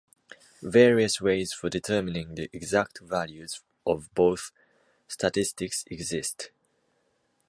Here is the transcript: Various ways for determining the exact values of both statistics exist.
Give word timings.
Various 0.63 1.21
ways 1.21 1.53
for 1.53 1.69
determining 1.69 2.33
the 2.33 2.49
exact 2.53 3.01
values 3.01 3.61
of 3.85 4.11
both 4.15 4.49
statistics 5.07 5.83
exist. 5.91 6.49